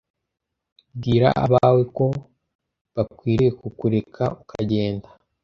bwira 0.97 1.29
abawe 1.43 1.83
ko 1.97 2.05
bakwiriye 2.95 3.51
kukureka 3.61 4.23
ukagenda 4.41 5.07